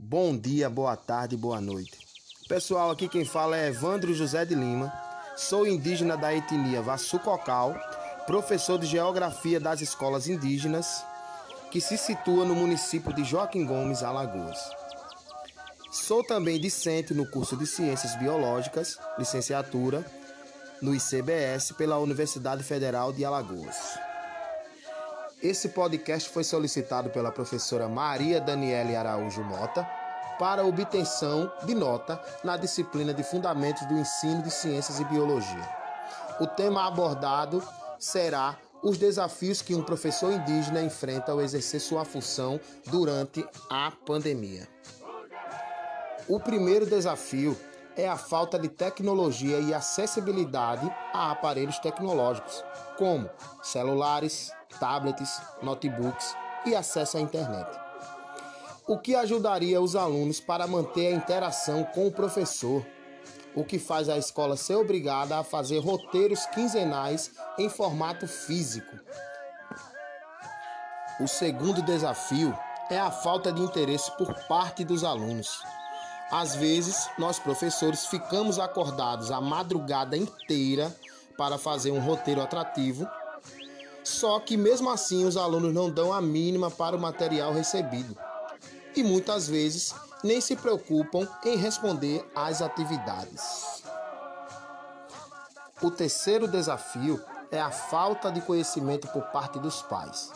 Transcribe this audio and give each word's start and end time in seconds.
Bom 0.00 0.38
dia, 0.38 0.70
boa 0.70 0.96
tarde, 0.96 1.36
boa 1.36 1.60
noite. 1.60 1.98
Pessoal, 2.48 2.88
aqui 2.92 3.08
quem 3.08 3.24
fala 3.24 3.56
é 3.56 3.66
Evandro 3.66 4.14
José 4.14 4.44
de 4.44 4.54
Lima. 4.54 4.92
Sou 5.36 5.66
indígena 5.66 6.16
da 6.16 6.32
etnia 6.32 6.80
Vassucocal, 6.80 7.74
professor 8.24 8.78
de 8.78 8.86
Geografia 8.86 9.58
das 9.58 9.80
escolas 9.80 10.28
indígenas, 10.28 11.04
que 11.72 11.80
se 11.80 11.98
situa 11.98 12.44
no 12.44 12.54
município 12.54 13.12
de 13.12 13.24
Joaquim 13.24 13.66
Gomes, 13.66 14.04
Alagoas. 14.04 14.58
Sou 15.90 16.22
também 16.22 16.60
discente 16.60 17.12
no 17.12 17.28
curso 17.28 17.56
de 17.56 17.66
Ciências 17.66 18.14
Biológicas, 18.20 18.96
licenciatura, 19.18 20.06
no 20.80 20.94
ICBS 20.94 21.72
pela 21.72 21.98
Universidade 21.98 22.62
Federal 22.62 23.12
de 23.12 23.24
Alagoas. 23.24 23.98
Esse 25.40 25.68
podcast 25.68 26.28
foi 26.30 26.42
solicitado 26.42 27.10
pela 27.10 27.30
professora 27.30 27.88
Maria 27.88 28.40
Daniele 28.40 28.96
Araújo 28.96 29.44
Mota 29.44 29.88
para 30.36 30.66
obtenção 30.66 31.52
de 31.64 31.76
nota 31.76 32.20
na 32.42 32.56
disciplina 32.56 33.14
de 33.14 33.22
Fundamentos 33.22 33.86
do 33.86 33.96
Ensino 33.96 34.42
de 34.42 34.50
Ciências 34.50 34.98
e 34.98 35.04
Biologia. 35.04 35.68
O 36.40 36.46
tema 36.48 36.88
abordado 36.88 37.62
será 38.00 38.56
os 38.82 38.98
desafios 38.98 39.62
que 39.62 39.76
um 39.76 39.82
professor 39.82 40.32
indígena 40.32 40.82
enfrenta 40.82 41.30
ao 41.30 41.40
exercer 41.40 41.80
sua 41.80 42.04
função 42.04 42.58
durante 42.86 43.46
a 43.70 43.92
pandemia. 44.04 44.66
O 46.26 46.40
primeiro 46.40 46.84
desafio 46.84 47.56
é 47.96 48.08
a 48.08 48.16
falta 48.16 48.58
de 48.58 48.68
tecnologia 48.68 49.60
e 49.60 49.72
acessibilidade 49.72 50.92
a 51.12 51.30
aparelhos 51.30 51.78
tecnológicos, 51.78 52.64
como 52.96 53.30
celulares, 53.62 54.52
tablets, 54.80 55.40
notebooks 55.62 56.36
e 56.64 56.74
acesso 56.74 57.16
à 57.16 57.20
internet. 57.20 57.68
O 58.86 58.98
que 58.98 59.14
ajudaria 59.14 59.80
os 59.80 59.94
alunos 59.94 60.40
para 60.40 60.66
manter 60.66 61.12
a 61.12 61.16
interação 61.16 61.84
com 61.84 62.06
o 62.06 62.12
professor, 62.12 62.84
o 63.54 63.64
que 63.64 63.78
faz 63.78 64.08
a 64.08 64.16
escola 64.16 64.56
ser 64.56 64.76
obrigada 64.76 65.38
a 65.38 65.44
fazer 65.44 65.78
roteiros 65.78 66.46
quinzenais 66.46 67.30
em 67.58 67.68
formato 67.68 68.26
físico. 68.26 68.96
O 71.20 71.26
segundo 71.26 71.82
desafio 71.82 72.56
é 72.88 72.98
a 72.98 73.10
falta 73.10 73.52
de 73.52 73.60
interesse 73.60 74.10
por 74.16 74.32
parte 74.46 74.84
dos 74.84 75.04
alunos. 75.04 75.62
Às 76.30 76.54
vezes, 76.54 77.10
nós 77.18 77.38
professores 77.38 78.06
ficamos 78.06 78.58
acordados 78.58 79.30
a 79.30 79.40
madrugada 79.40 80.16
inteira 80.16 80.94
para 81.36 81.58
fazer 81.58 81.90
um 81.90 82.00
roteiro 82.00 82.40
atrativo 82.40 83.08
só 84.08 84.40
que 84.40 84.56
mesmo 84.56 84.88
assim 84.88 85.26
os 85.26 85.36
alunos 85.36 85.72
não 85.72 85.90
dão 85.90 86.12
a 86.12 86.20
mínima 86.20 86.70
para 86.70 86.96
o 86.96 87.00
material 87.00 87.52
recebido 87.52 88.16
e 88.96 89.02
muitas 89.02 89.46
vezes 89.46 89.94
nem 90.24 90.40
se 90.40 90.56
preocupam 90.56 91.28
em 91.44 91.56
responder 91.56 92.26
às 92.34 92.62
atividades. 92.62 93.82
O 95.82 95.90
terceiro 95.90 96.48
desafio 96.48 97.22
é 97.50 97.60
a 97.60 97.70
falta 97.70 98.32
de 98.32 98.40
conhecimento 98.40 99.06
por 99.08 99.22
parte 99.24 99.58
dos 99.58 99.82
pais. 99.82 100.32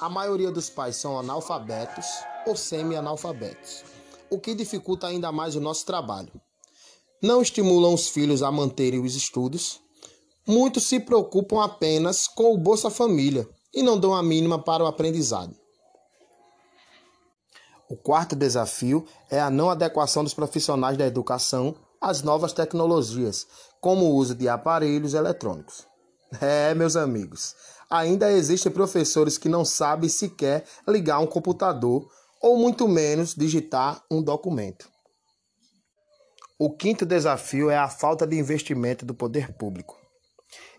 A 0.00 0.08
maioria 0.08 0.50
dos 0.50 0.70
pais 0.70 0.96
são 0.96 1.18
analfabetos 1.18 2.06
ou 2.46 2.56
semi-analfabetos, 2.56 3.84
o 4.30 4.40
que 4.40 4.54
dificulta 4.54 5.06
ainda 5.06 5.30
mais 5.30 5.54
o 5.54 5.60
nosso 5.60 5.84
trabalho. 5.84 6.32
Não 7.22 7.42
estimulam 7.42 7.92
os 7.92 8.08
filhos 8.08 8.42
a 8.42 8.50
manterem 8.50 9.00
os 9.00 9.14
estudos 9.14 9.83
Muitos 10.46 10.84
se 10.84 11.00
preocupam 11.00 11.64
apenas 11.64 12.28
com 12.28 12.52
o 12.52 12.58
Bolsa 12.58 12.90
Família 12.90 13.48
e 13.72 13.82
não 13.82 13.98
dão 13.98 14.14
a 14.14 14.22
mínima 14.22 14.58
para 14.58 14.84
o 14.84 14.86
aprendizado. 14.86 15.56
O 17.88 17.96
quarto 17.96 18.36
desafio 18.36 19.06
é 19.30 19.40
a 19.40 19.48
não 19.48 19.70
adequação 19.70 20.22
dos 20.22 20.34
profissionais 20.34 20.98
da 20.98 21.06
educação 21.06 21.74
às 21.98 22.20
novas 22.20 22.52
tecnologias, 22.52 23.46
como 23.80 24.04
o 24.04 24.14
uso 24.14 24.34
de 24.34 24.46
aparelhos 24.46 25.14
eletrônicos. 25.14 25.86
É, 26.42 26.74
meus 26.74 26.94
amigos, 26.94 27.54
ainda 27.88 28.30
existem 28.30 28.70
professores 28.70 29.38
que 29.38 29.48
não 29.48 29.64
sabem 29.64 30.10
sequer 30.10 30.64
ligar 30.86 31.20
um 31.20 31.26
computador 31.26 32.06
ou 32.42 32.58
muito 32.58 32.86
menos 32.86 33.34
digitar 33.34 34.04
um 34.10 34.22
documento. 34.22 34.90
O 36.58 36.76
quinto 36.76 37.06
desafio 37.06 37.70
é 37.70 37.78
a 37.78 37.88
falta 37.88 38.26
de 38.26 38.36
investimento 38.36 39.06
do 39.06 39.14
poder 39.14 39.54
público 39.54 40.03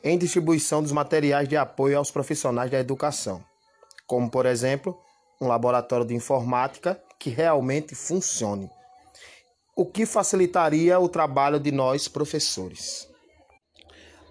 em 0.06 0.20
distribuição 0.20 0.84
dos 0.84 0.92
materiais 0.92 1.50
de 1.50 1.58
apoio 1.58 1.98
aos 1.98 2.12
profissionais 2.12 2.70
da 2.70 2.80
educação, 2.80 3.44
como, 4.06 4.30
por 4.30 4.46
exemplo, 4.46 4.96
um 5.42 5.48
laboratório 5.48 6.06
de 6.06 6.14
informática 6.14 7.02
que 7.20 7.32
realmente 7.32 7.96
funcione, 7.96 8.70
o 9.76 9.84
que 9.84 10.06
facilitaria 10.06 11.00
o 11.00 11.10
trabalho 11.10 11.60
de 11.60 11.72
nós 11.72 12.08
professores. 12.08 13.08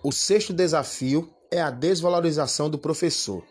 O 0.01 0.13
sexto 0.13 0.53
desafio 0.53 1.29
é 1.51 1.61
a 1.61 1.71
desvalorização 1.71 2.71
do 2.71 2.79
professor. 2.79 3.45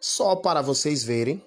Só 0.00 0.34
para 0.34 0.60
vocês 0.60 1.04
verem, 1.04 1.40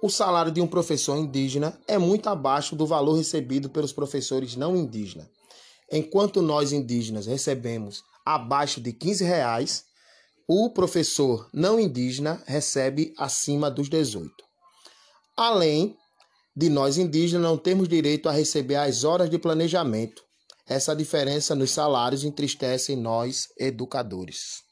o 0.00 0.08
salário 0.08 0.52
de 0.52 0.60
um 0.60 0.68
professor 0.68 1.16
indígena 1.16 1.76
é 1.88 1.98
muito 1.98 2.28
abaixo 2.28 2.76
do 2.76 2.86
valor 2.86 3.14
recebido 3.14 3.68
pelos 3.68 3.92
professores 3.92 4.54
não 4.54 4.76
indígenas. 4.76 5.26
Enquanto 5.90 6.40
nós 6.40 6.70
indígenas 6.70 7.26
recebemos 7.26 8.04
abaixo 8.34 8.78
de 8.78 8.92
15 8.92 9.24
reais, 9.24 9.84
o 10.46 10.70
professor 10.70 11.48
não 11.52 11.80
indígena 11.80 12.42
recebe 12.46 13.14
acima 13.16 13.70
dos 13.70 13.88
18. 13.88 14.30
Além 15.34 15.96
de 16.54 16.68
nós 16.68 16.98
indígenas 16.98 17.42
não 17.42 17.56
termos 17.56 17.88
direito 17.88 18.28
a 18.28 18.32
receber 18.32 18.76
as 18.76 19.04
horas 19.04 19.30
de 19.30 19.38
planejamento. 19.38 20.22
Essa 20.66 20.94
diferença 20.94 21.54
nos 21.54 21.70
salários 21.70 22.22
entristece 22.22 22.94
nós 22.94 23.48
educadores. 23.58 24.67